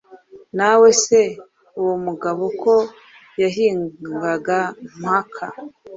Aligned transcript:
Nawe 0.57 0.89
se, 1.03 1.21
uwo 1.79 1.95
mugabo 2.05 2.43
ko 2.61 2.73
yahingaga 3.41 4.59
mpaka 4.99 5.45